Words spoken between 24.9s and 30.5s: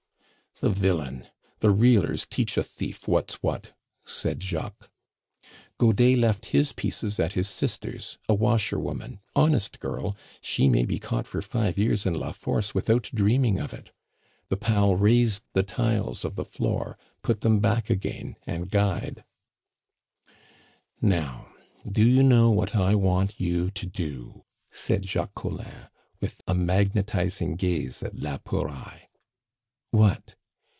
Jacques Collin, with a magnetizing gaze at la Pouraille. "What?"